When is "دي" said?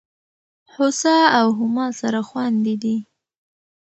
2.83-2.97